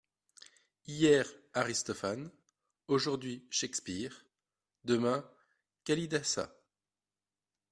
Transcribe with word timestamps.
Hier, 0.87 1.27
Aristophane; 1.53 2.31
aujourd'hui, 2.87 3.45
Shakespeare: 3.51 4.25
demain, 4.83 5.23
Kalidasa. 5.83 6.49